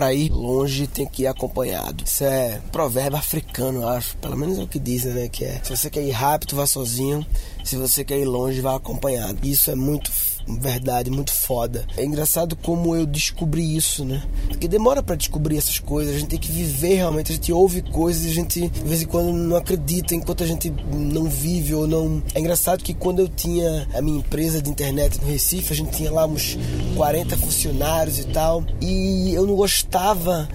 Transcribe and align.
para 0.00 0.14
ir 0.14 0.30
longe 0.30 0.86
tem 0.86 1.04
que 1.04 1.24
ir 1.24 1.26
acompanhado. 1.26 2.04
Isso 2.04 2.24
é 2.24 2.58
provérbio 2.72 3.18
africano, 3.18 3.86
acho. 3.86 4.16
Pelo 4.16 4.34
menos 4.34 4.58
é 4.58 4.62
o 4.62 4.66
que 4.66 4.78
dizem, 4.78 5.12
né? 5.12 5.28
Que 5.28 5.44
é 5.44 5.60
se 5.62 5.76
você 5.76 5.90
quer 5.90 6.00
ir 6.00 6.10
rápido, 6.10 6.56
vá 6.56 6.66
sozinho. 6.66 7.26
Se 7.62 7.76
você 7.76 8.02
quer 8.02 8.18
ir 8.18 8.24
longe, 8.24 8.62
vá 8.62 8.76
acompanhado. 8.76 9.46
Isso 9.46 9.70
é 9.70 9.74
muito 9.74 10.10
verdade, 10.58 11.10
muito 11.10 11.32
foda. 11.32 11.86
É 11.96 12.04
engraçado 12.04 12.56
como 12.56 12.94
eu 12.94 13.06
descobri 13.06 13.76
isso, 13.76 14.04
né? 14.04 14.22
Porque 14.48 14.66
demora 14.68 15.02
para 15.02 15.16
descobrir 15.16 15.56
essas 15.56 15.78
coisas, 15.78 16.14
a 16.14 16.18
gente 16.18 16.28
tem 16.28 16.38
que 16.38 16.50
viver 16.50 16.94
realmente, 16.94 17.32
a 17.32 17.34
gente 17.34 17.52
ouve 17.52 17.82
coisas 17.82 18.24
e 18.24 18.28
a 18.28 18.34
gente 18.34 18.68
de 18.68 18.80
vez 18.80 19.02
em 19.02 19.06
quando 19.06 19.32
não 19.32 19.56
acredita 19.56 20.14
enquanto 20.14 20.42
a 20.42 20.46
gente 20.46 20.72
não 20.92 21.24
vive 21.24 21.74
ou 21.74 21.86
não. 21.86 22.22
É 22.34 22.40
engraçado 22.40 22.82
que 22.82 22.94
quando 22.94 23.20
eu 23.20 23.28
tinha 23.28 23.88
a 23.94 24.02
minha 24.02 24.18
empresa 24.18 24.60
de 24.60 24.70
internet 24.70 25.20
no 25.20 25.28
Recife, 25.28 25.72
a 25.72 25.76
gente 25.76 25.96
tinha 25.96 26.10
lá 26.10 26.26
uns 26.26 26.58
40 26.96 27.36
funcionários 27.36 28.18
e 28.18 28.24
tal, 28.24 28.64
e 28.80 29.32
eu 29.34 29.46
não 29.46 29.54
gostava 29.54 30.48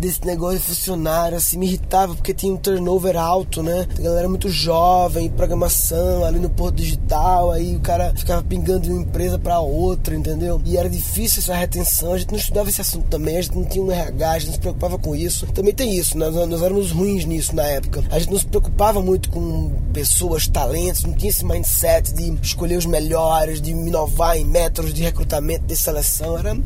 desse 0.00 0.24
negócio 0.24 0.58
de 0.58 0.64
funcionário, 0.64 1.36
assim, 1.36 1.58
me 1.58 1.66
irritava 1.66 2.14
porque 2.14 2.32
tinha 2.32 2.52
um 2.52 2.56
turnover 2.56 3.16
alto, 3.16 3.62
né? 3.62 3.86
A 3.98 4.02
galera 4.02 4.28
muito 4.28 4.48
jovem, 4.48 5.28
programação, 5.28 6.24
ali 6.24 6.38
no 6.38 6.48
Porto 6.48 6.76
Digital, 6.76 7.50
aí 7.50 7.76
o 7.76 7.80
cara 7.80 8.14
ficava 8.16 8.42
pingando 8.42 8.80
de 8.80 8.90
uma 8.90 9.02
empresa 9.02 9.38
para 9.38 9.60
outra, 9.60 10.16
entendeu? 10.16 10.60
E 10.64 10.78
era 10.78 10.88
difícil 10.88 11.40
essa 11.42 11.54
retenção, 11.54 12.14
a 12.14 12.18
gente 12.18 12.30
não 12.30 12.38
estudava 12.38 12.70
esse 12.70 12.80
assunto 12.80 13.08
também, 13.08 13.36
a 13.36 13.42
gente 13.42 13.56
não 13.56 13.64
tinha 13.64 13.84
um 13.84 13.92
RH, 13.92 14.30
a 14.30 14.38
gente 14.38 14.46
não 14.46 14.54
se 14.54 14.60
preocupava 14.60 14.98
com 14.98 15.14
isso. 15.14 15.46
Também 15.48 15.74
tem 15.74 15.94
isso, 15.94 16.16
nós, 16.16 16.34
nós 16.34 16.62
éramos 16.62 16.92
ruins 16.92 17.26
nisso 17.26 17.54
na 17.54 17.64
época. 17.64 18.02
A 18.10 18.18
gente 18.18 18.30
não 18.30 18.38
se 18.38 18.46
preocupava 18.46 19.02
muito 19.02 19.30
com 19.30 19.70
pessoas, 19.92 20.48
talentos, 20.48 21.04
não 21.04 21.12
tinha 21.12 21.28
esse 21.28 21.44
mindset 21.44 22.14
de 22.14 22.38
escolher 22.42 22.78
os 22.78 22.86
melhores, 22.86 23.60
de 23.60 23.70
inovar 23.70 24.38
em 24.38 24.44
métodos 24.44 24.94
de 24.94 25.02
recrutamento, 25.02 25.66
de 25.66 25.76
seleção, 25.76 26.38
era, 26.38 26.56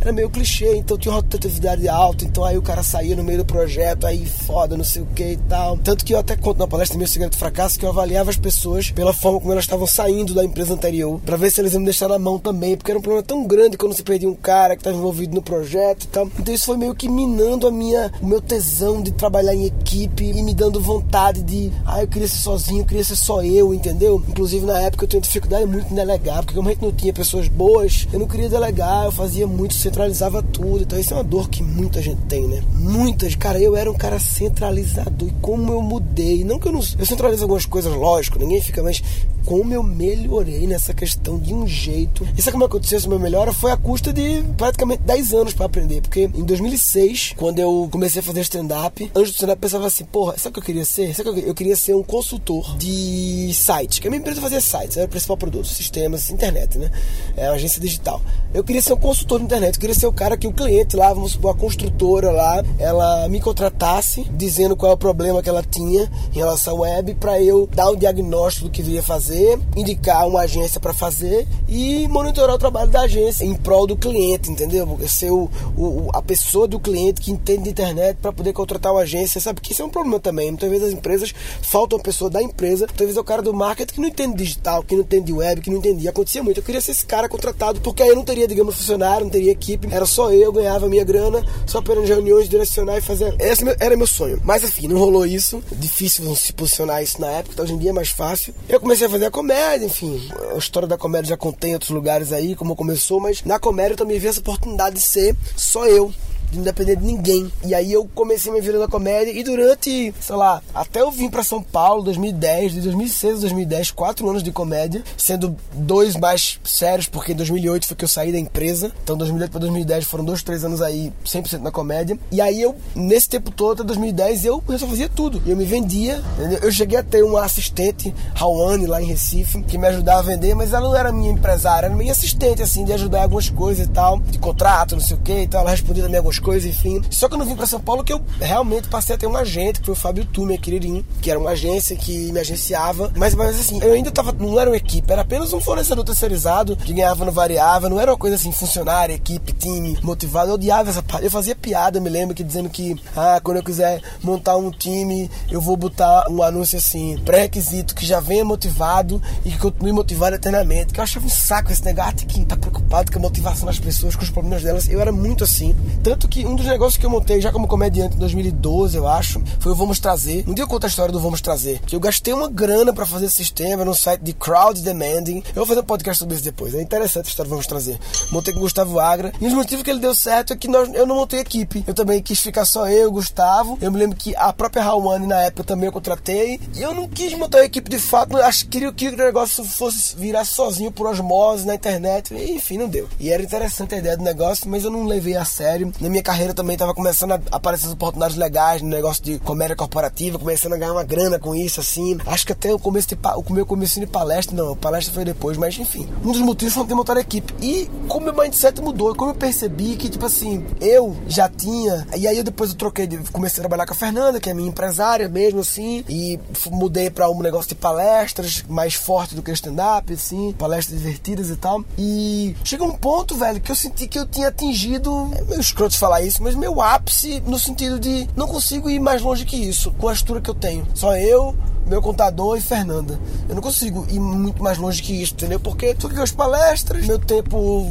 era 0.00 0.12
meio 0.12 0.30
clichê, 0.30 0.76
então 0.76 0.96
tinha 0.96 1.10
uma 1.10 1.20
rotatividade 1.20 1.88
alta, 1.88 2.24
então 2.24 2.44
aí 2.44 2.56
o 2.56 2.62
cara 2.62 2.83
saía 2.84 3.16
no 3.16 3.24
meio 3.24 3.38
do 3.38 3.44
projeto, 3.44 4.06
aí 4.06 4.24
foda, 4.26 4.76
não 4.76 4.84
sei 4.84 5.02
o 5.02 5.06
que 5.06 5.32
e 5.32 5.36
tal. 5.36 5.76
Tanto 5.78 6.04
que 6.04 6.14
eu 6.14 6.18
até 6.18 6.36
conto 6.36 6.58
na 6.58 6.66
palestra 6.66 6.98
meu 6.98 7.06
segredo 7.06 7.32
do 7.32 7.38
fracasso 7.38 7.78
que 7.78 7.84
eu 7.84 7.90
avaliava 7.90 8.30
as 8.30 8.36
pessoas 8.36 8.90
pela 8.90 9.12
forma 9.12 9.40
como 9.40 9.52
elas 9.52 9.64
estavam 9.64 9.86
saindo 9.86 10.34
da 10.34 10.44
empresa 10.44 10.74
anterior, 10.74 11.20
para 11.24 11.36
ver 11.36 11.50
se 11.50 11.60
eles 11.60 11.72
iam 11.72 11.80
me 11.80 11.86
deixar 11.86 12.08
na 12.08 12.18
mão 12.18 12.38
também, 12.38 12.76
porque 12.76 12.90
era 12.90 12.98
um 12.98 13.02
problema 13.02 13.24
tão 13.24 13.46
grande 13.46 13.76
quando 13.76 13.94
se 13.94 14.02
perdia 14.02 14.28
um 14.28 14.34
cara 14.34 14.74
que 14.74 14.80
estava 14.80 14.96
envolvido 14.96 15.34
no 15.34 15.42
projeto 15.42 16.04
e 16.04 16.08
tal. 16.08 16.28
Então 16.38 16.54
isso 16.54 16.66
foi 16.66 16.76
meio 16.76 16.94
que 16.94 17.08
minando 17.08 17.66
a 17.66 17.70
minha, 17.70 18.12
o 18.20 18.26
meu 18.26 18.40
tesão 18.40 19.02
de 19.02 19.12
trabalhar 19.12 19.54
em 19.54 19.66
equipe 19.66 20.24
e 20.24 20.42
me 20.42 20.54
dando 20.54 20.80
vontade 20.80 21.42
de, 21.42 21.72
ah, 21.86 22.02
eu 22.02 22.08
queria 22.08 22.28
ser 22.28 22.38
sozinho, 22.38 22.82
eu 22.82 22.86
queria 22.86 23.04
ser 23.04 23.16
só 23.16 23.42
eu, 23.42 23.72
entendeu? 23.72 24.22
Inclusive 24.28 24.66
na 24.66 24.78
época 24.80 25.04
eu 25.04 25.08
tinha 25.08 25.20
dificuldade 25.20 25.66
muito 25.66 25.92
em 25.92 25.94
delegar, 25.94 26.42
porque 26.42 26.54
como 26.54 26.68
a 26.68 26.72
gente 26.72 26.82
não 26.82 26.92
tinha 26.92 27.12
pessoas 27.12 27.48
boas, 27.48 28.06
eu 28.12 28.18
não 28.18 28.26
queria 28.26 28.48
delegar, 28.48 29.04
eu 29.04 29.12
fazia 29.12 29.46
muito, 29.46 29.74
centralizava 29.74 30.42
tudo. 30.42 30.82
Então 30.82 30.98
isso 30.98 31.12
é 31.12 31.16
uma 31.16 31.24
dor 31.24 31.48
que 31.48 31.62
muita 31.62 32.02
gente 32.02 32.20
tem, 32.22 32.46
né? 32.46 32.62
Muitas, 32.74 33.34
cara, 33.34 33.60
eu 33.60 33.76
era 33.76 33.90
um 33.90 33.94
cara 33.94 34.18
centralizador. 34.18 35.28
E 35.28 35.32
como 35.40 35.72
eu 35.72 35.80
mudei. 35.80 36.44
Não 36.44 36.58
que 36.58 36.68
eu 36.68 36.72
não. 36.72 36.80
Eu 36.98 37.06
centralizo 37.06 37.44
algumas 37.44 37.64
coisas, 37.64 37.92
lógico, 37.92 38.38
ninguém 38.38 38.60
fica, 38.60 38.82
mas 38.82 39.02
como 39.44 39.72
eu 39.72 39.82
melhorei 39.82 40.66
nessa 40.66 40.94
questão 40.94 41.38
de 41.38 41.52
um 41.52 41.66
jeito. 41.66 42.26
E 42.36 42.42
sabe 42.42 42.52
como 42.52 42.64
aconteceu 42.64 42.98
essa 42.98 43.08
minha 43.08 43.20
melhora? 43.20 43.52
Foi 43.52 43.70
a 43.70 43.76
custa 43.76 44.12
de 44.12 44.42
praticamente 44.56 45.02
10 45.02 45.34
anos 45.34 45.52
para 45.52 45.66
aprender. 45.66 46.00
Porque 46.00 46.22
em 46.22 46.44
2006, 46.44 47.34
quando 47.36 47.58
eu 47.58 47.88
comecei 47.90 48.20
a 48.20 48.22
fazer 48.22 48.40
stand-up, 48.40 49.10
antes 49.14 49.32
do 49.32 49.34
stand-up 49.34 49.60
pensava 49.60 49.86
assim, 49.86 50.04
porra, 50.04 50.36
sabe 50.38 50.50
o 50.50 50.52
que 50.54 50.60
eu 50.60 50.64
queria 50.64 50.84
ser? 50.84 51.14
Sabe 51.14 51.28
o 51.28 51.34
que 51.34 51.40
eu, 51.40 51.46
eu 51.48 51.54
queria 51.54 51.76
ser 51.76 51.94
um 51.94 52.02
consultor 52.02 52.76
de 52.76 53.52
sites. 53.54 53.98
Que 53.98 54.08
a 54.08 54.10
minha 54.10 54.20
empresa 54.20 54.40
fazia 54.40 54.60
sites, 54.60 54.96
era 54.96 55.06
o 55.06 55.10
principal 55.10 55.36
produto, 55.36 55.68
sistemas, 55.68 56.30
internet, 56.30 56.78
né? 56.78 56.90
É 57.36 57.48
uma 57.48 57.54
agência 57.54 57.80
digital. 57.80 58.20
Eu 58.52 58.64
queria 58.64 58.80
ser 58.80 58.92
um 58.92 58.98
consultor 58.98 59.38
de 59.38 59.44
internet, 59.44 59.74
eu 59.74 59.80
queria 59.80 59.94
ser 59.94 60.06
o 60.06 60.12
cara 60.12 60.36
que 60.36 60.46
o 60.46 60.52
cliente 60.52 60.96
lá, 60.96 61.12
vamos 61.12 61.32
supor, 61.32 61.54
a 61.54 61.58
construtora 61.58 62.30
lá, 62.30 62.62
ela 62.78 63.28
me 63.28 63.40
contratasse, 63.40 64.24
dizendo 64.32 64.76
qual 64.76 64.92
é 64.92 64.94
o 64.94 64.98
problema 64.98 65.42
que 65.42 65.48
ela 65.48 65.62
tinha 65.62 66.10
em 66.32 66.38
relação 66.38 66.76
à 66.76 66.80
web, 66.80 67.14
para 67.16 67.40
eu 67.40 67.68
dar 67.72 67.90
um 67.90 67.96
diagnóstico 67.96 68.68
do 68.68 68.70
que 68.70 68.82
viria 68.82 69.02
fazer 69.02 69.33
fazer, 69.34 69.58
indicar 69.76 70.26
uma 70.28 70.40
agência 70.40 70.80
para 70.80 70.92
fazer 70.92 71.46
e 71.68 72.06
monitorar 72.08 72.54
o 72.54 72.58
trabalho 72.58 72.90
da 72.90 73.02
agência 73.02 73.44
em 73.44 73.54
prol 73.54 73.86
do 73.86 73.96
cliente, 73.96 74.50
entendeu? 74.50 74.98
Ser 75.08 75.30
o, 75.30 75.50
o 75.76 76.08
a 76.14 76.22
pessoa 76.22 76.68
do 76.68 76.78
cliente 76.78 77.20
que 77.20 77.30
entende 77.30 77.64
de 77.64 77.70
internet 77.70 78.16
para 78.20 78.32
poder 78.32 78.52
contratar 78.52 78.92
uma 78.92 79.02
agência, 79.02 79.40
sabe? 79.40 79.60
Que 79.60 79.72
isso 79.72 79.82
é 79.82 79.84
um 79.84 79.90
problema 79.90 80.20
também. 80.20 80.50
Muitas 80.50 80.70
vezes 80.70 80.88
as 80.88 80.92
empresas 80.92 81.34
faltam 81.62 81.98
uma 81.98 82.04
pessoa 82.04 82.30
da 82.30 82.42
empresa, 82.42 82.86
muitas 82.86 83.06
vezes 83.06 83.16
é 83.16 83.20
o 83.20 83.24
cara 83.24 83.42
do 83.42 83.52
marketing 83.52 83.94
que 83.94 84.00
não 84.00 84.08
entende 84.08 84.36
digital, 84.36 84.82
que 84.82 84.94
não 84.94 85.02
entende 85.02 85.32
web, 85.32 85.60
que 85.60 85.70
não 85.70 85.78
entendia. 85.78 86.10
Acontecia 86.10 86.42
muito. 86.42 86.58
Eu 86.58 86.64
queria 86.64 86.80
ser 86.80 86.92
esse 86.92 87.04
cara 87.04 87.28
contratado, 87.28 87.80
porque 87.80 88.02
aí 88.02 88.08
eu 88.08 88.16
não 88.16 88.24
teria, 88.24 88.46
digamos, 88.46 88.76
funcionário, 88.76 89.24
não 89.24 89.30
teria 89.30 89.50
equipe, 89.50 89.88
era 89.90 90.06
só 90.06 90.30
eu, 90.32 90.52
ganhava 90.52 90.88
minha 90.88 91.04
grana, 91.04 91.44
só 91.66 91.78
apenas 91.78 92.08
reuniões, 92.08 92.48
direcionar 92.48 92.98
e 92.98 93.00
fazer. 93.00 93.34
Esse 93.38 93.64
era 93.80 93.96
meu 93.96 94.06
sonho. 94.06 94.40
Mas 94.44 94.62
assim, 94.62 94.86
não 94.86 94.98
rolou 94.98 95.26
isso. 95.26 95.62
Difícil 95.72 96.34
se 96.36 96.52
posicionar 96.52 97.02
isso 97.02 97.20
na 97.20 97.28
época, 97.28 97.50
então 97.54 97.64
hoje 97.64 97.74
em 97.74 97.78
dia 97.78 97.90
é 97.90 97.92
mais 97.92 98.10
fácil. 98.10 98.54
Eu 98.68 98.80
comecei 98.80 99.06
a 99.06 99.10
fazer 99.10 99.23
a 99.24 99.30
comédia, 99.30 99.86
enfim. 99.86 100.28
A 100.54 100.58
história 100.58 100.88
da 100.88 100.98
comédia 100.98 101.30
já 101.30 101.36
contém 101.36 101.70
em 101.70 101.74
outros 101.74 101.90
lugares 101.90 102.32
aí, 102.32 102.54
como 102.54 102.76
começou, 102.76 103.20
mas 103.20 103.42
na 103.44 103.58
comédia 103.58 103.94
eu 103.94 103.98
também 103.98 104.18
vi 104.18 104.28
essa 104.28 104.40
oportunidade 104.40 104.96
de 104.96 105.02
ser 105.02 105.36
só 105.56 105.86
eu 105.86 106.12
de 106.54 106.58
não 106.58 106.64
depender 106.64 106.96
de 106.96 107.04
ninguém. 107.04 107.50
E 107.64 107.74
aí 107.74 107.92
eu 107.92 108.08
comecei 108.14 108.50
minha 108.50 108.62
vida 108.62 108.78
na 108.78 108.88
comédia 108.88 109.30
e 109.30 109.42
durante, 109.42 110.14
sei 110.20 110.36
lá, 110.36 110.62
até 110.74 111.00
eu 111.00 111.10
vim 111.10 111.28
para 111.28 111.42
São 111.42 111.62
Paulo, 111.62 112.02
2010, 112.02 112.72
de 112.72 112.80
2006 112.80 113.38
a 113.38 113.40
2010, 113.40 113.90
quatro 113.90 114.28
anos 114.28 114.42
de 114.42 114.50
comédia, 114.50 115.02
sendo 115.16 115.56
dois 115.72 116.16
mais 116.16 116.58
sérios, 116.64 117.06
porque 117.06 117.32
em 117.32 117.36
2008 117.36 117.86
foi 117.86 117.96
que 117.96 118.04
eu 118.04 118.08
saí 118.08 118.32
da 118.32 118.38
empresa. 118.38 118.92
Então 119.02 119.16
2008 119.16 119.50
para 119.50 119.60
2010 119.60 120.04
foram 120.04 120.24
dois, 120.24 120.42
três 120.42 120.64
anos 120.64 120.80
aí 120.80 121.12
100% 121.24 121.60
na 121.60 121.70
comédia. 121.70 122.18
E 122.30 122.40
aí 122.40 122.60
eu, 122.60 122.74
nesse 122.94 123.28
tempo 123.28 123.50
todo, 123.50 123.82
até 123.82 123.84
2010, 123.84 124.44
eu, 124.44 124.62
eu 124.68 124.78
só 124.78 124.86
fazia 124.86 125.08
tudo. 125.08 125.42
Eu 125.46 125.56
me 125.56 125.64
vendia, 125.64 126.22
entendeu? 126.38 126.60
eu 126.62 126.72
cheguei 126.72 126.98
a 126.98 127.02
ter 127.02 127.22
uma 127.22 127.44
assistente, 127.44 128.14
Rawane, 128.34 128.86
lá 128.86 129.02
em 129.02 129.06
Recife, 129.06 129.62
que 129.62 129.76
me 129.76 129.86
ajudava 129.88 130.20
a 130.20 130.22
vender, 130.22 130.54
mas 130.54 130.72
ela 130.72 130.88
não 130.88 130.96
era 130.96 131.12
minha 131.12 131.30
empresária, 131.30 131.86
era 131.86 131.94
minha 131.94 132.12
assistente, 132.12 132.62
assim, 132.62 132.84
de 132.84 132.92
ajudar 132.92 133.22
algumas 133.22 133.48
coisas 133.50 133.86
e 133.86 133.90
tal, 133.90 134.18
de 134.20 134.38
contrato, 134.38 134.94
não 134.94 135.02
sei 135.02 135.16
o 135.16 135.20
que, 135.20 135.32
então 135.32 135.60
ela 135.60 135.70
respondia 135.70 136.02
também 136.02 136.18
algumas 136.18 136.38
coisas, 136.44 136.68
enfim. 136.68 137.00
Só 137.10 137.26
que 137.26 137.34
eu 137.34 137.38
não 137.38 137.46
vim 137.46 137.56
para 137.56 137.66
São 137.66 137.80
Paulo 137.80 138.04
que 138.04 138.12
eu 138.12 138.20
realmente 138.38 138.88
passei 138.88 139.14
a 139.14 139.18
ter 139.18 139.26
um 139.26 139.36
agente, 139.36 139.80
que 139.80 139.86
foi 139.86 139.94
o 139.94 139.96
Fábio 139.96 140.26
Tume, 140.26 140.58
queridinho, 140.58 141.04
que 141.22 141.30
era 141.30 141.40
uma 141.40 141.50
agência 141.50 141.96
que 141.96 142.30
me 142.30 142.38
agenciava. 142.38 143.10
Mas, 143.16 143.34
mas 143.34 143.58
assim, 143.58 143.82
eu 143.82 143.94
ainda 143.94 144.10
tava. 144.10 144.32
Não 144.32 144.60
era 144.60 144.70
uma 144.70 144.76
equipe, 144.76 145.10
era 145.10 145.22
apenas 145.22 145.52
um 145.52 145.60
fornecedor 145.60 146.04
terceirizado 146.04 146.76
que 146.76 146.92
ganhava 146.92 147.24
no 147.24 147.32
variável, 147.32 147.88
não 147.88 147.98
era 147.98 148.12
uma 148.12 148.18
coisa 148.18 148.36
assim, 148.36 148.52
funcionário, 148.52 149.14
equipe, 149.14 149.52
time, 149.52 149.98
motivado. 150.02 150.50
Eu 150.50 150.54
odiava 150.54 150.90
essa 150.90 151.02
parte. 151.02 151.24
Eu 151.24 151.30
fazia 151.30 151.56
piada, 151.56 151.98
me 151.98 152.10
lembro, 152.10 152.34
que 152.34 152.44
dizendo 152.44 152.68
que, 152.68 152.94
ah, 153.16 153.40
quando 153.42 153.56
eu 153.56 153.62
quiser 153.62 154.02
montar 154.22 154.56
um 154.56 154.70
time, 154.70 155.30
eu 155.50 155.60
vou 155.60 155.76
botar 155.76 156.26
um 156.30 156.42
anúncio 156.42 156.76
assim, 156.76 157.18
pré-requisito, 157.24 157.94
que 157.94 158.04
já 158.04 158.20
venha 158.20 158.44
motivado 158.44 159.22
e 159.44 159.50
que 159.50 159.58
continue 159.58 159.92
motivado 159.92 160.36
eternamente. 160.36 160.92
Que 160.92 161.00
eu 161.00 161.04
achava 161.04 161.24
um 161.24 161.30
saco 161.30 161.72
esse 161.72 161.84
negócio, 161.84 161.94
ah, 162.10 162.26
que 162.26 162.44
tá 162.44 162.56
preocupado 162.56 163.10
com 163.10 163.18
a 163.18 163.22
motivação 163.22 163.66
das 163.66 163.78
pessoas, 163.78 164.14
com 164.14 164.22
os 164.22 164.30
problemas 164.30 164.62
delas. 164.62 164.88
Eu 164.88 165.00
era 165.00 165.12
muito 165.12 165.44
assim. 165.44 165.74
Tanto 166.02 166.28
que 166.28 166.33
um 166.40 166.56
dos 166.56 166.66
negócios 166.66 166.96
que 166.96 167.06
eu 167.06 167.10
montei 167.10 167.40
já 167.40 167.52
como 167.52 167.68
comediante 167.68 168.16
em 168.16 168.18
2012, 168.18 168.96
eu 168.96 169.06
acho, 169.06 169.42
foi 169.60 169.72
o 169.72 169.74
Vamos 169.74 170.00
Trazer. 170.00 170.44
Um 170.48 170.54
dia 170.54 170.64
eu 170.64 170.68
conto 170.68 170.84
a 170.84 170.88
história 170.88 171.12
do 171.12 171.20
Vamos 171.20 171.40
Trazer. 171.40 171.80
Que 171.80 171.94
eu 171.94 172.00
gastei 172.00 172.32
uma 172.34 172.48
grana 172.48 172.92
para 172.92 173.06
fazer 173.06 173.26
esse 173.26 173.36
sistema 173.36 173.84
no 173.84 173.94
site 173.94 174.22
de 174.22 174.32
Crowd 174.32 174.80
Demanding. 174.80 175.42
Eu 175.48 175.54
vou 175.56 175.66
fazer 175.66 175.80
um 175.80 175.84
podcast 175.84 176.18
sobre 176.18 176.34
isso 176.34 176.44
depois. 176.44 176.74
É 176.74 176.82
interessante 176.82 177.26
a 177.26 177.28
história 177.28 177.48
do 177.48 177.50
Vamos 177.50 177.66
Trazer. 177.66 177.98
Montei 178.30 178.52
com 178.52 178.60
o 178.60 178.62
Gustavo 178.62 178.98
Agra. 178.98 179.32
E 179.40 179.46
os 179.46 179.52
motivos 179.52 179.84
que 179.84 179.90
ele 179.90 180.00
deu 180.00 180.14
certo 180.14 180.52
é 180.52 180.56
que 180.56 180.66
nós, 180.66 180.92
eu 180.94 181.06
não 181.06 181.16
montei 181.16 181.40
equipe. 181.40 181.84
Eu 181.86 181.94
também 181.94 182.22
quis 182.22 182.40
ficar 182.40 182.64
só 182.64 182.88
eu, 182.88 183.12
Gustavo. 183.12 183.78
Eu 183.80 183.92
me 183.92 183.98
lembro 183.98 184.16
que 184.16 184.34
a 184.36 184.52
própria 184.52 184.82
Rawane 184.82 185.26
na 185.26 185.42
época 185.42 185.64
também 185.64 185.86
eu 185.86 185.92
contratei. 185.92 186.58
E 186.74 186.82
eu 186.82 186.94
não 186.94 187.08
quis 187.08 187.32
montar 187.34 187.58
uma 187.58 187.64
equipe 187.64 187.90
de 187.90 187.98
fato. 187.98 188.36
Acho 188.38 188.64
que 188.64 188.70
queria 188.70 188.92
que 188.92 189.08
o 189.08 189.16
negócio 189.16 189.64
fosse 189.64 190.16
virar 190.16 190.44
sozinho 190.44 190.90
por 190.90 191.06
osmose 191.06 191.66
na 191.66 191.74
internet. 191.74 192.32
E, 192.34 192.52
enfim, 192.52 192.78
não 192.78 192.88
deu. 192.88 193.08
E 193.20 193.30
era 193.30 193.42
interessante 193.42 193.94
a 193.94 193.98
ideia 193.98 194.16
do 194.16 194.24
negócio, 194.24 194.68
mas 194.68 194.84
eu 194.84 194.90
não 194.90 195.04
levei 195.04 195.36
a 195.36 195.44
sério. 195.44 195.92
Na 196.00 196.08
minha 196.14 196.22
carreira 196.22 196.54
também 196.54 196.64
também 196.64 196.76
tava 196.76 196.94
começando 196.94 197.32
a 197.32 197.40
aparecer 197.52 197.88
oportunidades 197.88 198.36
legais 198.36 198.82
no 198.82 198.88
negócio 198.88 199.22
de 199.22 199.38
comédia 199.38 199.76
corporativa, 199.76 200.38
começando 200.38 200.72
a 200.72 200.76
ganhar 200.76 200.92
uma 200.92 201.04
grana 201.04 201.38
com 201.38 201.54
isso, 201.54 201.80
assim. 201.80 202.18
Acho 202.26 202.46
que 202.46 202.52
até 202.52 202.72
o 202.72 202.78
começo 202.78 203.08
de 203.08 203.18
o 203.36 203.52
meu 203.52 203.66
começo 203.66 204.00
de 204.00 204.06
palestra, 204.06 204.56
não, 204.56 204.76
palestra 204.76 205.14
foi 205.14 205.24
depois, 205.24 205.56
mas 205.56 205.78
enfim. 205.78 206.08
Um 206.24 206.32
dos 206.32 206.40
motivos 206.40 206.74
foi 206.74 206.86
ter 206.86 206.94
montado 206.94 207.18
a 207.18 207.20
equipe. 207.20 207.54
E 207.60 207.88
como 208.08 208.26
meu 208.26 208.34
mindset 208.34 208.80
mudou, 208.80 209.14
como 209.14 209.30
eu 209.30 209.34
percebi 209.34 209.96
que, 209.96 210.08
tipo 210.08 210.26
assim, 210.26 210.64
eu 210.80 211.16
já 211.28 211.48
tinha. 211.48 212.06
E 212.16 212.26
aí 212.26 212.36
eu 212.36 212.44
depois 212.44 212.70
eu 212.70 212.76
troquei, 212.76 213.06
de, 213.06 213.18
comecei 213.30 213.60
a 213.60 213.62
trabalhar 213.62 213.86
com 213.86 213.92
a 213.92 213.96
Fernanda, 213.96 214.40
que 214.40 214.50
é 214.50 214.54
minha 214.54 214.68
empresária 214.68 215.28
mesmo, 215.28 215.60
assim, 215.60 216.04
e 216.08 216.38
mudei 216.70 217.10
para 217.10 217.30
um 217.30 217.40
negócio 217.40 217.68
de 217.68 217.74
palestras 217.74 218.64
mais 218.68 218.94
forte 218.94 219.34
do 219.34 219.42
que 219.42 219.52
stand-up, 219.52 220.12
assim, 220.12 220.52
palestras 220.58 220.98
divertidas 220.98 221.50
e 221.50 221.56
tal. 221.56 221.84
E 221.98 222.56
chegou 222.64 222.88
um 222.88 222.96
ponto, 222.96 223.36
velho, 223.36 223.60
que 223.60 223.70
eu 223.70 223.76
senti 223.76 224.06
que 224.06 224.18
eu 224.18 224.26
tinha 224.26 224.48
atingido. 224.48 225.30
É 225.36 225.42
meio 225.42 225.60
escroto 225.60 225.96
falar 226.04 226.20
isso, 226.20 226.42
mas 226.42 226.54
meu 226.54 226.82
ápice 226.82 227.42
no 227.46 227.58
sentido 227.58 227.98
de 227.98 228.28
não 228.36 228.46
consigo 228.46 228.90
ir 228.90 229.00
mais 229.00 229.22
longe 229.22 229.46
que 229.46 229.56
isso 229.56 229.90
com 229.92 230.08
a 230.08 230.12
estrutura 230.12 230.42
que 230.42 230.50
eu 230.50 230.54
tenho. 230.54 230.86
Só 230.94 231.16
eu, 231.16 231.56
meu 231.86 232.00
contador 232.00 232.56
e 232.56 232.60
Fernanda. 232.60 233.18
Eu 233.48 233.54
não 233.54 233.62
consigo 233.62 234.06
ir 234.08 234.18
muito 234.18 234.62
mais 234.62 234.78
longe 234.78 235.02
que 235.02 235.22
isso, 235.22 235.34
entendeu? 235.34 235.60
Porque 235.60 235.94
tô 235.94 236.06
aqui 236.06 236.20
as 236.20 236.32
palestras, 236.32 237.06
meu 237.06 237.18
tempo 237.18 237.86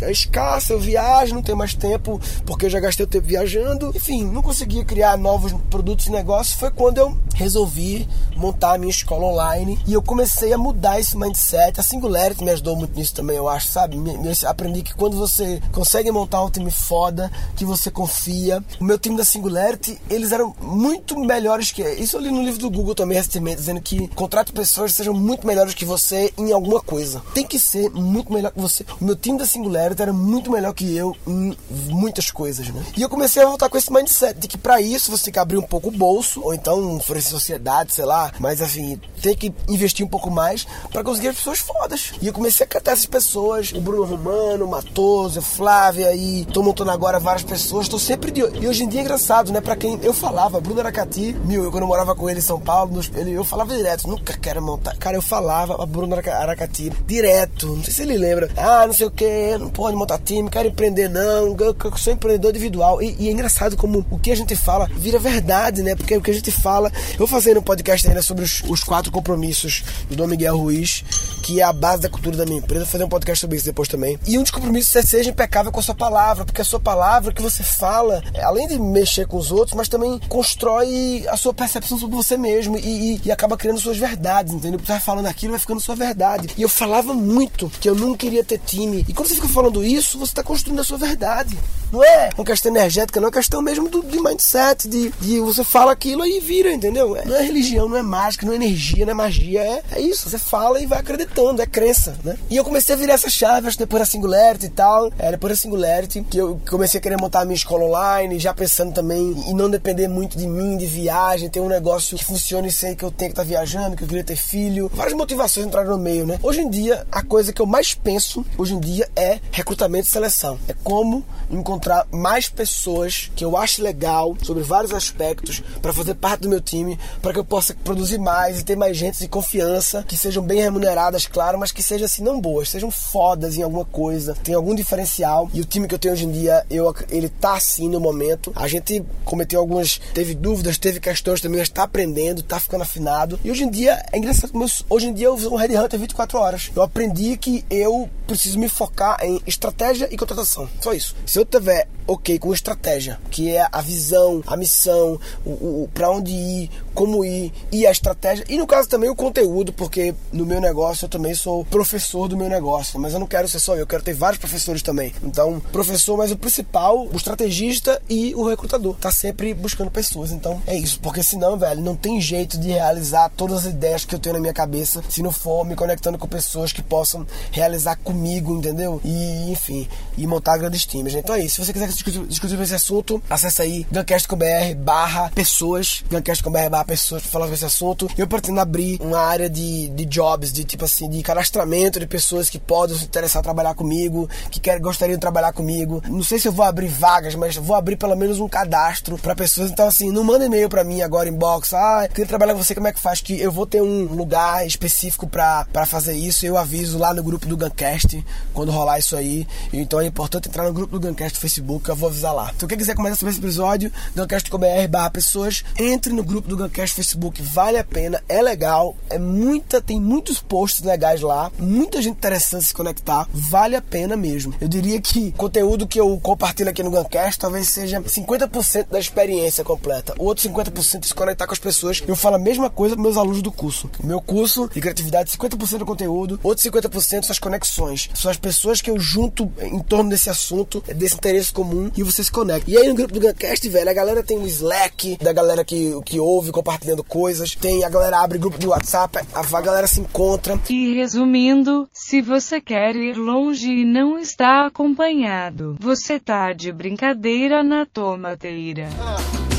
é 0.00 0.10
escasso, 0.10 0.72
eu 0.72 0.80
viajo, 0.80 1.34
não 1.34 1.42
tenho 1.42 1.56
mais 1.56 1.74
tempo 1.74 2.20
porque 2.44 2.66
eu 2.66 2.70
já 2.70 2.80
gastei 2.80 3.04
o 3.04 3.08
tempo 3.08 3.26
viajando. 3.26 3.92
Enfim, 3.94 4.24
não 4.24 4.42
conseguia 4.42 4.84
criar 4.84 5.16
novos 5.16 5.52
produtos 5.70 6.06
e 6.06 6.10
negócios. 6.10 6.58
Foi 6.58 6.70
quando 6.70 6.98
eu 6.98 7.16
resolvi 7.34 8.08
montar 8.36 8.74
a 8.74 8.78
minha 8.78 8.90
escola 8.90 9.26
online 9.26 9.78
e 9.86 9.92
eu 9.92 10.02
comecei 10.02 10.52
a 10.52 10.58
mudar 10.58 11.00
esse 11.00 11.16
mindset. 11.16 11.80
A 11.80 11.82
Singularity 11.82 12.44
me 12.44 12.50
ajudou 12.50 12.76
muito 12.76 12.96
nisso 12.96 13.14
também, 13.14 13.36
eu 13.36 13.48
acho, 13.48 13.68
sabe? 13.68 13.98
aprendi 14.46 14.82
que 14.82 14.94
quando 14.94 15.16
você 15.16 15.60
consegue 15.72 16.10
montar 16.10 16.42
um 16.42 16.50
time 16.50 16.70
foda, 16.70 17.30
que 17.58 17.64
você 17.64 17.90
confia. 17.90 18.62
O 18.80 18.84
meu 18.84 18.98
time 18.98 19.16
da 19.16 19.24
Singularity, 19.24 20.00
eles 20.08 20.30
eram 20.30 20.54
muito 20.62 21.18
melhores 21.18 21.72
que. 21.72 21.82
Isso 21.82 22.16
eu 22.16 22.20
li 22.20 22.30
no 22.30 22.42
livro 22.42 22.60
do 22.60 22.70
Google 22.70 22.94
também 22.94 23.16
recentemente, 23.16 23.56
dizendo 23.56 23.80
que 23.80 24.06
contrate 24.08 24.52
pessoas 24.52 24.92
que 24.92 24.98
sejam 24.98 25.12
muito 25.12 25.46
melhores 25.46 25.74
que 25.74 25.84
você 25.84 26.32
em 26.38 26.52
alguma 26.52 26.80
coisa. 26.80 27.20
Tem 27.34 27.44
que 27.44 27.58
ser 27.58 27.90
muito 27.90 28.32
melhor 28.32 28.52
que 28.52 28.60
você. 28.60 28.84
O 29.00 29.04
meu 29.04 29.16
time 29.16 29.38
da 29.38 29.46
Singularity 29.46 30.00
era 30.00 30.12
muito 30.12 30.50
melhor 30.50 30.72
que 30.72 30.96
eu 30.96 31.16
em 31.26 31.56
muitas 31.90 32.30
coisas, 32.30 32.68
né? 32.68 32.84
E 32.96 33.02
eu 33.02 33.08
comecei 33.08 33.42
a 33.42 33.46
voltar 33.46 33.68
com 33.68 33.76
esse 33.76 33.92
mindset 33.92 34.38
de 34.38 34.46
que 34.46 34.56
para 34.56 34.80
isso 34.80 35.10
você 35.10 35.24
tem 35.24 35.32
que 35.32 35.38
abrir 35.38 35.58
um 35.58 35.62
pouco 35.62 35.88
o 35.88 35.92
bolso, 35.92 36.40
ou 36.44 36.54
então 36.54 36.96
oferecer 36.96 37.30
sociedade, 37.30 37.92
sei 37.92 38.04
lá, 38.04 38.32
mas 38.38 38.62
assim, 38.62 39.00
tem 39.20 39.34
que 39.34 39.52
investir 39.68 40.06
um 40.06 40.08
pouco 40.08 40.30
mais 40.30 40.66
para 40.92 41.02
conseguir 41.02 41.28
as 41.28 41.36
pessoas 41.36 41.58
fodas. 41.58 42.12
E 42.22 42.26
eu 42.28 42.32
comecei 42.32 42.64
a 42.64 42.68
catar 42.68 42.92
essas 42.92 43.06
pessoas, 43.06 43.72
o 43.72 43.80
Bruno 43.80 44.04
Romano, 44.04 44.64
o 44.64 44.68
Matoso, 44.68 45.40
a 45.40 45.42
Flávia 45.42 46.14
e 46.14 46.44
tô 46.46 46.62
montando 46.62 46.90
agora 46.90 47.18
várias 47.18 47.47
pessoas, 47.48 47.88
tô 47.88 47.98
sempre 47.98 48.30
de 48.30 48.40
E 48.40 48.68
hoje 48.68 48.84
em 48.84 48.88
dia 48.88 49.00
é 49.00 49.02
engraçado, 49.02 49.50
né? 49.50 49.60
Para 49.60 49.74
quem 49.74 49.98
eu 50.02 50.12
falava, 50.12 50.60
Bruno 50.60 50.80
Aracati, 50.80 51.34
meu, 51.44 51.64
eu 51.64 51.70
quando 51.70 51.82
eu 51.82 51.88
morava 51.88 52.14
com 52.14 52.28
ele 52.28 52.38
em 52.38 52.42
São 52.42 52.60
Paulo, 52.60 53.00
ele, 53.14 53.32
eu 53.32 53.44
falava 53.44 53.74
direto, 53.74 54.06
nunca 54.06 54.36
quero 54.36 54.62
montar. 54.62 54.96
Cara, 54.96 55.16
eu 55.16 55.22
falava 55.22 55.82
a 55.82 55.86
Bruno 55.86 56.14
Aracati 56.14 56.92
direto, 57.06 57.68
não 57.68 57.82
sei 57.82 57.94
se 57.94 58.02
ele 58.02 58.18
lembra. 58.18 58.50
Ah, 58.56 58.86
não 58.86 58.92
sei 58.92 59.06
o 59.06 59.10
que, 59.10 59.56
não 59.58 59.70
pode 59.70 59.96
montar 59.96 60.18
time, 60.18 60.50
quero 60.50 60.68
empreender 60.68 61.08
não, 61.08 61.56
eu, 61.58 61.74
eu 61.82 61.96
sou 61.96 62.12
empreendedor 62.12 62.50
individual. 62.50 63.02
E, 63.02 63.16
e, 63.18 63.28
é 63.28 63.32
engraçado 63.32 63.76
como 63.76 64.04
o 64.10 64.18
que 64.18 64.30
a 64.30 64.36
gente 64.36 64.54
fala 64.54 64.88
vira 64.96 65.18
verdade, 65.18 65.82
né? 65.82 65.94
Porque 65.94 66.16
o 66.16 66.20
que 66.20 66.30
a 66.30 66.34
gente 66.34 66.50
fala. 66.50 66.92
Eu 67.12 67.18
vou 67.18 67.26
fazer 67.26 67.54
no 67.54 67.62
podcast 67.62 68.06
ainda 68.06 68.22
sobre 68.22 68.44
os, 68.44 68.62
os 68.68 68.84
quatro 68.84 69.10
compromissos 69.10 69.82
do 70.08 70.16
Dom 70.16 70.26
Miguel 70.26 70.58
Ruiz, 70.58 71.04
que 71.38 71.60
é 71.60 71.64
a 71.64 71.72
base 71.72 72.02
da 72.02 72.08
cultura 72.08 72.36
da 72.36 72.44
minha 72.44 72.58
empresa. 72.58 72.86
Fazer 72.86 73.04
um 73.04 73.08
podcast 73.08 73.40
sobre 73.40 73.56
isso 73.56 73.66
depois 73.66 73.88
também. 73.88 74.18
E 74.26 74.38
um 74.38 74.42
dos 74.42 74.50
compromissos 74.50 74.94
é 74.96 75.02
seja 75.02 75.30
impecável 75.30 75.72
com 75.72 75.80
a 75.80 75.82
sua 75.82 75.94
palavra, 75.94 76.44
porque 76.44 76.60
a 76.60 76.64
sua 76.64 76.80
palavra 76.80 77.32
que 77.32 77.42
você 77.42 77.62
fala, 77.62 78.22
além 78.42 78.66
de 78.66 78.78
mexer 78.78 79.26
com 79.26 79.36
os 79.36 79.50
outros, 79.50 79.76
mas 79.76 79.88
também 79.88 80.20
constrói 80.28 81.24
a 81.28 81.36
sua 81.36 81.54
percepção 81.54 81.98
sobre 81.98 82.16
você 82.16 82.36
mesmo 82.36 82.76
e, 82.76 83.14
e, 83.14 83.20
e 83.24 83.32
acaba 83.32 83.56
criando 83.56 83.80
suas 83.80 83.96
verdades, 83.96 84.52
entendeu? 84.52 84.78
Você 84.80 84.92
vai 84.92 85.00
falando 85.00 85.26
aquilo, 85.26 85.52
vai 85.52 85.60
ficando 85.60 85.80
sua 85.80 85.94
verdade. 85.94 86.48
E 86.56 86.62
eu 86.62 86.68
falava 86.68 87.14
muito 87.14 87.70
que 87.80 87.88
eu 87.88 87.94
não 87.94 88.16
queria 88.16 88.44
ter 88.44 88.58
time. 88.58 89.04
E 89.08 89.14
quando 89.14 89.28
você 89.28 89.34
fica 89.34 89.48
falando 89.48 89.84
isso, 89.84 90.18
você 90.18 90.32
está 90.32 90.42
construindo 90.42 90.80
a 90.80 90.84
sua 90.84 90.98
verdade. 90.98 91.56
Não 91.90 92.04
é 92.04 92.28
uma 92.36 92.44
questão 92.44 92.70
energética, 92.70 93.18
não 93.18 93.26
é 93.26 93.28
uma 93.28 93.32
questão 93.32 93.62
mesmo 93.62 93.88
do, 93.88 94.02
de 94.02 94.20
mindset, 94.20 94.86
de, 94.86 95.10
de 95.20 95.40
você 95.40 95.64
fala 95.64 95.92
aquilo 95.92 96.24
e 96.26 96.38
vira, 96.40 96.72
entendeu? 96.72 97.16
Não 97.24 97.36
é 97.36 97.42
religião, 97.42 97.88
não 97.88 97.96
é 97.96 98.02
mágica, 98.02 98.44
não 98.44 98.52
é 98.52 98.56
energia, 98.56 99.06
não 99.06 99.12
é 99.12 99.14
magia, 99.14 99.60
é, 99.60 99.82
é 99.92 100.00
isso. 100.00 100.28
Você 100.28 100.38
fala 100.38 100.80
e 100.80 100.86
vai 100.86 100.98
acreditando, 101.28 101.62
é 101.62 101.66
crença, 101.66 102.16
né? 102.24 102.36
E 102.50 102.56
eu 102.56 102.64
comecei 102.64 102.94
a 102.94 102.98
virar 102.98 103.14
essa 103.14 103.30
chave, 103.30 103.68
acho, 103.68 103.78
depois 103.78 104.00
da 104.00 104.06
Singularity 104.06 104.66
e 104.66 104.70
tal. 104.70 105.12
É, 105.18 105.30
depois 105.30 105.52
da 105.52 105.56
Singularity, 105.56 106.22
que 106.22 106.38
eu 106.38 106.60
comecei 106.68 106.98
a 106.98 107.02
querer 107.02 107.18
montar 107.18 107.42
a 107.42 107.44
minha 107.44 107.54
escola 107.54 107.84
online, 107.84 108.38
já 108.38 108.54
pensando 108.54 108.92
também 108.92 109.20
em 109.46 109.54
não 109.54 109.70
depender 109.70 110.08
muito 110.08 110.36
de 110.36 110.46
mim, 110.46 110.76
de 110.76 110.86
viagem, 110.86 111.48
ter 111.48 111.60
um 111.60 111.68
negócio 111.68 112.16
que 112.16 112.24
funcione 112.24 112.70
sem 112.70 112.94
que 112.94 113.04
eu 113.04 113.10
tenha 113.10 113.28
que 113.28 113.32
estar 113.32 113.42
tá 113.42 113.48
viajando, 113.48 113.96
que 113.96 114.04
eu 114.04 114.08
queria 114.08 114.24
ter 114.24 114.36
filho. 114.36 114.90
Várias 114.92 115.14
motivações 115.14 115.66
entraram 115.66 115.90
no 115.90 115.98
meio, 115.98 116.26
né? 116.26 116.38
Hoje 116.42 116.60
em 116.60 116.70
dia, 116.70 117.06
a 117.12 117.22
coisa 117.22 117.52
que 117.52 117.60
eu 117.60 117.66
mais 117.66 117.94
penso, 117.94 118.44
hoje 118.56 118.74
em 118.74 118.80
dia, 118.80 119.08
é 119.14 119.38
recrutamento 119.50 120.06
e 120.06 120.10
seleção. 120.10 120.58
É 120.68 120.74
como 120.82 121.24
encontrar 121.50 122.06
mais 122.12 122.48
pessoas 122.48 123.30
que 123.34 123.44
eu 123.44 123.56
acho 123.56 123.82
legal 123.82 124.36
sobre 124.42 124.62
vários 124.62 124.92
aspectos 124.92 125.62
para 125.80 125.92
fazer 125.92 126.14
parte 126.14 126.42
do 126.42 126.48
meu 126.48 126.60
time, 126.60 126.98
para 127.22 127.32
que 127.32 127.38
eu 127.38 127.44
possa 127.44 127.74
produzir 127.84 128.18
mais 128.18 128.60
e 128.60 128.64
ter 128.64 128.76
mais 128.76 128.96
gente 128.96 129.18
de 129.18 129.28
confiança, 129.28 130.04
que 130.06 130.16
sejam 130.16 130.42
bem 130.42 130.60
remuneradas, 130.60 131.17
claro, 131.26 131.58
mas 131.58 131.72
que 131.72 131.82
sejam 131.82 132.04
assim 132.04 132.22
não 132.22 132.40
boas, 132.40 132.68
sejam 132.68 132.90
fodas 132.90 133.56
em 133.56 133.62
alguma 133.62 133.84
coisa, 133.84 134.34
tem 134.42 134.54
algum 134.54 134.74
diferencial. 134.74 135.50
E 135.52 135.60
o 135.60 135.64
time 135.64 135.88
que 135.88 135.94
eu 135.94 135.98
tenho 135.98 136.14
hoje 136.14 136.24
em 136.24 136.30
dia, 136.30 136.64
eu, 136.70 136.94
ele 137.10 137.28
tá 137.28 137.54
assim 137.54 137.88
no 137.88 138.00
momento. 138.00 138.52
A 138.54 138.68
gente 138.68 139.04
cometeu 139.24 139.60
algumas, 139.60 140.00
teve 140.14 140.34
dúvidas, 140.34 140.78
teve 140.78 141.00
questões 141.00 141.40
também, 141.40 141.58
mas 141.58 141.68
tá 141.68 141.82
aprendendo, 141.82 142.42
tá 142.42 142.60
ficando 142.60 142.82
afinado. 142.82 143.38
E 143.44 143.50
hoje 143.50 143.64
em 143.64 143.70
dia 143.70 144.02
é 144.12 144.18
engraçado 144.18 144.52
eu, 144.54 144.68
hoje 144.90 145.06
em 145.06 145.12
dia 145.12 145.26
eu 145.26 145.34
uso 145.34 145.52
um 145.52 145.56
Red 145.56 145.76
Hunter 145.76 145.98
24 145.98 146.38
horas. 146.38 146.70
Eu 146.74 146.82
aprendi 146.82 147.36
que 147.36 147.64
eu 147.70 148.08
preciso 148.26 148.58
me 148.58 148.68
focar 148.68 149.18
em 149.22 149.40
estratégia 149.46 150.08
e 150.10 150.16
contratação. 150.16 150.68
Só 150.80 150.92
isso. 150.92 151.16
Se 151.24 151.38
eu 151.38 151.44
tiver 151.44 151.88
ok 152.06 152.38
com 152.38 152.54
estratégia, 152.54 153.18
que 153.30 153.54
é 153.54 153.66
a 153.70 153.80
visão, 153.82 154.42
a 154.46 154.56
missão, 154.56 155.20
o, 155.44 155.50
o 155.50 155.90
para 155.92 156.10
onde 156.10 156.32
ir, 156.32 156.70
como 156.94 157.24
ir 157.24 157.52
e 157.70 157.86
a 157.86 157.90
estratégia. 157.90 158.44
E 158.48 158.56
no 158.56 158.66
caso 158.66 158.88
também 158.88 159.10
o 159.10 159.14
conteúdo, 159.14 159.72
porque 159.72 160.14
no 160.32 160.46
meu 160.46 160.60
negócio 160.60 161.07
eu 161.08 161.10
também 161.10 161.34
sou 161.34 161.64
professor 161.64 162.28
do 162.28 162.36
meu 162.36 162.48
negócio, 162.48 163.00
mas 163.00 163.14
eu 163.14 163.20
não 163.20 163.26
quero 163.26 163.48
ser 163.48 163.58
só 163.58 163.74
eu, 163.74 163.80
eu 163.80 163.86
quero 163.86 164.02
ter 164.02 164.12
vários 164.12 164.38
professores 164.38 164.82
também. 164.82 165.12
Então, 165.22 165.58
professor, 165.72 166.16
mas 166.16 166.30
o 166.30 166.36
principal, 166.36 167.08
o 167.10 167.16
estrategista 167.16 168.00
e 168.08 168.34
o 168.34 168.46
recrutador. 168.46 168.94
Tá 168.96 169.10
sempre 169.10 169.54
buscando 169.54 169.90
pessoas. 169.90 170.30
Então, 170.30 170.62
é 170.66 170.76
isso, 170.76 171.00
porque 171.00 171.22
senão, 171.22 171.56
velho, 171.56 171.80
não 171.80 171.96
tem 171.96 172.20
jeito 172.20 172.58
de 172.58 172.68
realizar 172.68 173.30
todas 173.30 173.58
as 173.58 173.72
ideias 173.72 174.04
que 174.04 174.14
eu 174.14 174.18
tenho 174.18 174.34
na 174.34 174.40
minha 174.40 174.52
cabeça 174.52 175.02
se 175.08 175.22
não 175.22 175.32
for 175.32 175.64
me 175.64 175.74
conectando 175.74 176.18
com 176.18 176.28
pessoas 176.28 176.72
que 176.72 176.82
possam 176.82 177.26
realizar 177.50 177.96
comigo, 177.96 178.54
entendeu? 178.56 179.00
E, 179.02 179.50
enfim, 179.50 179.88
e 180.16 180.26
montar 180.26 180.58
grandes 180.58 180.84
times. 180.84 181.14
Então 181.14 181.34
é 181.34 181.40
isso. 181.40 181.56
Se 181.56 181.64
você 181.64 181.72
quiser 181.72 181.88
discutir, 181.88 182.26
discutir 182.26 182.60
esse 182.60 182.74
assunto, 182.74 183.22
acessa 183.30 183.62
aí 183.62 183.86
gancast.com.br 183.90 184.74
barra 184.76 185.30
pessoas, 185.30 186.04
gancast.com.br 186.10 186.68
barra 186.70 186.84
pessoas 186.84 187.22
pra 187.22 187.30
falar 187.30 187.44
sobre 187.46 187.56
esse 187.56 187.64
assunto. 187.64 188.10
Eu 188.18 188.26
pretendo 188.26 188.60
abrir 188.60 189.00
uma 189.00 189.20
área 189.20 189.48
de, 189.48 189.88
de 189.88 190.04
jobs, 190.04 190.52
de 190.52 190.64
tipo 190.64 190.84
assim, 190.84 190.97
de 191.06 191.22
cadastramento 191.22 192.00
de 192.00 192.06
pessoas 192.06 192.48
que 192.48 192.58
podem 192.58 192.96
se 192.96 193.04
interessar 193.04 193.40
em 193.40 193.44
trabalhar 193.44 193.74
comigo, 193.74 194.28
que 194.50 194.58
querem, 194.58 194.80
gostariam 194.80 195.16
de 195.16 195.20
trabalhar 195.20 195.52
comigo. 195.52 196.02
Não 196.08 196.22
sei 196.22 196.38
se 196.38 196.48
eu 196.48 196.52
vou 196.52 196.64
abrir 196.64 196.88
vagas, 196.88 197.34
mas 197.34 197.56
vou 197.56 197.76
abrir 197.76 197.96
pelo 197.96 198.16
menos 198.16 198.40
um 198.40 198.48
cadastro 198.48 199.18
para 199.18 199.34
pessoas. 199.34 199.70
Então 199.70 199.86
assim, 199.86 200.10
não 200.10 200.24
manda 200.24 200.46
e-mail 200.46 200.68
para 200.68 200.82
mim 200.82 201.02
agora 201.02 201.28
inbox, 201.28 201.74
ah, 201.74 202.08
queria 202.08 202.26
trabalhar 202.26 202.54
com 202.54 202.62
você, 202.62 202.74
como 202.74 202.88
é 202.88 202.92
que 202.92 203.00
faz? 203.00 203.20
Que 203.20 203.40
eu 203.40 203.52
vou 203.52 203.66
ter 203.66 203.82
um 203.82 204.04
lugar 204.04 204.66
específico 204.66 205.26
para 205.26 205.86
fazer 205.86 206.14
isso. 206.14 206.46
Eu 206.46 206.56
aviso 206.56 206.98
lá 206.98 207.12
no 207.12 207.22
grupo 207.22 207.46
do 207.46 207.56
Guncast 207.56 208.24
quando 208.54 208.72
rolar 208.72 208.98
isso 208.98 209.16
aí. 209.16 209.46
Então 209.72 210.00
é 210.00 210.06
importante 210.06 210.48
entrar 210.48 210.64
no 210.64 210.72
grupo 210.72 210.98
do 210.98 211.06
Guncast 211.06 211.34
no 211.34 211.40
Facebook, 211.40 211.88
eu 211.88 211.96
vou 211.96 212.08
avisar 212.08 212.34
lá. 212.34 212.50
Então 212.54 212.68
quem 212.68 212.78
quiser 212.78 212.94
comentar 212.94 213.18
sobre 213.18 213.32
esse 213.32 213.40
episódio, 213.40 213.92
guncast.com.br 214.16 214.88
barra 214.88 215.10
pessoas, 215.10 215.64
entre 215.78 216.12
no 216.12 216.22
grupo 216.22 216.48
do 216.48 216.56
Guncast 216.56 216.94
Facebook, 216.94 217.42
vale 217.42 217.78
a 217.78 217.84
pena, 217.84 218.22
é 218.28 218.40
legal, 218.40 218.96
é 219.10 219.18
muita, 219.18 219.80
tem 219.80 220.00
muitos 220.00 220.40
posts 220.40 220.80
legais 220.88 221.20
lá, 221.20 221.50
muita 221.58 222.02
gente 222.02 222.16
interessante 222.16 222.64
se 222.64 222.74
conectar, 222.74 223.28
vale 223.32 223.76
a 223.76 223.82
pena 223.82 224.16
mesmo. 224.16 224.54
Eu 224.60 224.68
diria 224.68 225.00
que 225.00 225.28
o 225.28 225.38
conteúdo 225.38 225.86
que 225.86 226.00
eu 226.00 226.18
compartilho 226.20 226.70
aqui 226.70 226.82
no 226.82 226.90
Guncast 226.90 227.38
talvez 227.38 227.68
seja 227.68 228.00
50% 228.00 228.88
da 228.90 228.98
experiência 228.98 229.62
completa. 229.62 230.14
O 230.18 230.24
outro 230.24 230.48
50% 230.48 231.04
é 231.04 231.06
se 231.06 231.14
conectar 231.14 231.46
com 231.46 231.52
as 231.52 231.58
pessoas. 231.58 232.02
Eu 232.06 232.16
falo 232.16 232.36
a 232.36 232.38
mesma 232.38 232.70
coisa 232.70 232.94
para 232.94 233.02
meus 233.02 233.16
alunos 233.16 233.42
do 233.42 233.52
curso. 233.52 233.90
O 234.02 234.06
meu 234.06 234.20
curso 234.20 234.68
de 234.72 234.80
criatividade, 234.80 235.30
50% 235.30 235.78
do 235.78 235.86
conteúdo, 235.86 236.40
outro 236.42 236.64
50% 236.64 237.24
são 237.24 237.32
as 237.32 237.38
conexões. 237.38 238.10
São 238.14 238.30
as 238.30 238.36
pessoas 238.36 238.80
que 238.80 238.90
eu 238.90 238.98
junto 238.98 239.52
em 239.60 239.80
torno 239.80 240.10
desse 240.10 240.30
assunto, 240.30 240.82
desse 240.94 241.14
interesse 241.14 241.52
comum 241.52 241.90
e 241.96 242.02
você 242.02 242.24
se 242.24 242.30
conecta. 242.30 242.70
E 242.70 242.76
aí 242.76 242.88
no 242.88 242.94
grupo 242.94 243.12
do 243.12 243.20
Guncast, 243.20 243.68
velho, 243.68 243.90
a 243.90 243.94
galera 243.94 244.22
tem 244.22 244.38
o 244.38 244.46
Slack 244.46 245.18
da 245.22 245.32
galera 245.32 245.64
que, 245.64 245.98
que 246.04 246.18
ouve 246.18 246.50
compartilhando 246.50 247.04
coisas, 247.04 247.54
tem 247.54 247.84
a 247.84 247.88
galera 247.88 248.20
abre 248.20 248.38
grupo 248.38 248.58
de 248.58 248.66
WhatsApp, 248.66 249.18
a, 249.34 249.40
a 249.40 249.60
galera 249.60 249.86
se 249.86 250.00
encontra. 250.00 250.58
E 250.68 250.77
resumindo, 250.94 251.88
se 251.92 252.20
você 252.20 252.60
quer 252.60 252.94
ir 252.96 253.16
longe 253.16 253.68
e 253.68 253.84
não 253.84 254.18
está 254.18 254.66
acompanhado, 254.66 255.76
você 255.80 256.18
tá 256.18 256.52
de 256.52 256.72
brincadeira 256.72 257.62
na 257.62 257.84
tomateira. 257.86 258.88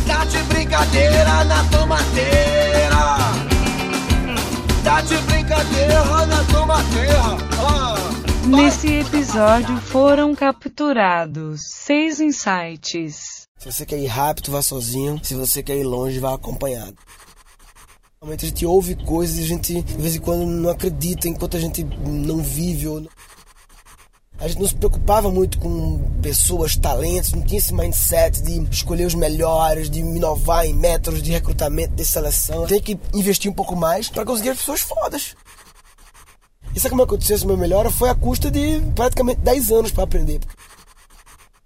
Tá 0.07 0.25
de 0.25 0.38
brincadeira 0.43 1.43
na 1.43 1.63
tomateira. 1.69 2.99
Tá 4.83 5.01
de 5.01 5.17
brincadeira 5.17 6.25
na 6.25 6.43
tomateira. 6.45 7.21
Ah. 7.59 7.99
Nesse 8.47 8.88
episódio 8.88 9.77
foram 9.77 10.33
capturados 10.33 11.61
seis 11.67 12.19
insights. 12.19 13.47
Se 13.59 13.71
você 13.71 13.85
quer 13.85 13.99
ir 13.99 14.07
rápido, 14.07 14.51
vá 14.51 14.61
sozinho. 14.61 15.19
Se 15.21 15.35
você 15.35 15.61
quer 15.61 15.77
ir 15.77 15.83
longe, 15.83 16.17
vá 16.19 16.33
acompanhado. 16.33 16.95
Normalmente 18.21 18.45
a 18.45 18.49
gente 18.49 18.65
ouve 18.65 18.95
coisas 18.95 19.38
e 19.38 19.43
a 19.43 19.47
gente 19.47 19.81
de 19.81 19.93
vez 19.95 20.13
em 20.13 20.19
quando 20.19 20.45
não 20.45 20.69
acredita 20.69 21.29
enquanto 21.29 21.55
a 21.55 21.59
gente 21.59 21.85
não 22.05 22.43
vive 22.43 22.85
ou 22.85 23.07
A 24.38 24.45
gente 24.45 24.59
não 24.59 24.67
se 24.67 24.75
preocupava 24.75 25.31
muito 25.31 25.57
com 25.57 25.99
pessoas, 26.21 26.75
talentos, 26.75 27.31
não 27.31 27.41
tinha 27.41 27.59
esse 27.59 27.73
mindset 27.73 28.41
de 28.41 28.59
escolher 28.69 29.05
os 29.05 29.15
melhores, 29.15 29.89
de 29.89 29.99
inovar 29.99 30.65
em 30.65 30.73
métodos 30.73 31.23
de 31.23 31.31
recrutamento, 31.31 31.95
de 31.95 32.03
seleção. 32.03 32.67
Tem 32.67 32.81
que 32.81 32.99
investir 33.13 33.49
um 33.49 33.55
pouco 33.55 33.73
mais 33.73 34.09
para 34.09 34.25
conseguir 34.25 34.49
as 34.49 34.57
pessoas 34.57 34.81
fodas. 34.81 35.33
E 36.75 36.79
sabe 36.79 36.89
como 36.89 37.03
aconteceu 37.03 37.38
esse 37.38 37.47
meu 37.47 37.55
melhor? 37.55 37.89
Foi 37.89 38.09
a 38.09 38.15
custa 38.15 38.51
de 38.51 38.81
praticamente 38.95 39.39
10 39.39 39.71
anos 39.71 39.91
para 39.93 40.03
aprender. 40.03 40.41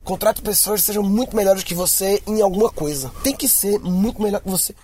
Contrate 0.04 0.40
pessoas 0.44 0.82
que 0.82 0.86
sejam 0.86 1.02
muito 1.02 1.36
melhores 1.36 1.64
que 1.64 1.74
você 1.74 2.22
em 2.28 2.44
alguma 2.44 2.70
coisa. 2.70 3.12
Tem 3.24 3.36
que 3.36 3.48
ser 3.48 3.80
muito 3.80 4.22
melhor 4.22 4.40
que 4.40 4.50
você. 4.50 4.76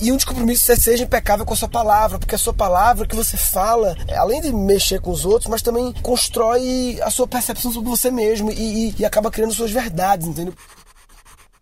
E 0.00 0.12
um 0.12 0.16
dos 0.16 0.24
compromissos 0.26 0.68
é 0.68 0.76
seja 0.76 1.04
impecável 1.04 1.46
com 1.46 1.54
a 1.54 1.56
sua 1.56 1.68
palavra, 1.68 2.18
porque 2.18 2.34
a 2.34 2.38
sua 2.38 2.52
palavra 2.52 3.06
que 3.06 3.16
você 3.16 3.36
fala, 3.36 3.96
além 4.14 4.42
de 4.42 4.52
mexer 4.52 5.00
com 5.00 5.10
os 5.10 5.24
outros, 5.24 5.48
mas 5.48 5.62
também 5.62 5.92
constrói 6.02 7.00
a 7.02 7.10
sua 7.10 7.26
percepção 7.26 7.72
sobre 7.72 7.88
você 7.88 8.10
mesmo 8.10 8.50
e, 8.50 8.90
e, 8.90 8.94
e 8.98 9.04
acaba 9.04 9.30
criando 9.30 9.54
suas 9.54 9.70
verdades, 9.70 10.26
entendeu? 10.26 10.54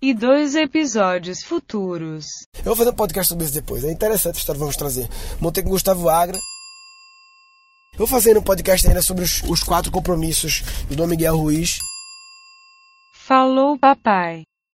E 0.03 0.13
dois 0.13 0.55
episódios 0.55 1.43
futuros. 1.43 2.27
Eu 2.59 2.65
vou 2.65 2.77
fazer 2.77 2.91
um 2.91 2.95
podcast 2.95 3.29
sobre 3.29 3.45
isso 3.45 3.55
depois. 3.55 3.85
É 3.85 3.91
interessante 3.91 4.37
a 4.37 4.39
história 4.39 4.59
que 4.59 4.61
vamos 4.61 4.77
trazer. 4.77 5.09
Montei 5.41 5.63
com 5.63 5.71
Gustavo 5.71 6.09
Agra. 6.09 6.39
Eu 7.93 7.99
vou 7.99 8.09
fazer 8.09 8.37
um 8.37 8.43
podcast 8.43 8.87
ainda 8.87 9.01
sobre 9.01 9.25
os, 9.25 9.43
os 9.45 9.63
quatro 9.63 9.93
compromissos 9.93 10.63
do 10.89 10.97
Dom 10.97 11.07
Miguel 11.07 11.37
Ruiz. 11.37 11.79
Falou, 13.15 13.79
papai. 13.79 14.43